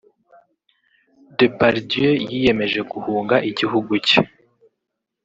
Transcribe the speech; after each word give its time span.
Depardieu 1.39 2.13
yiyemeje 2.31 2.79
guhunga 2.91 3.35
igihugu 3.49 3.93
cye 4.07 4.19